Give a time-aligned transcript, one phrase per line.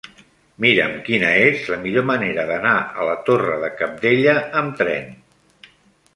[0.63, 4.35] Mira'm quina és la millor manera d'anar a la Torre de Cabdella
[4.65, 5.15] amb tren.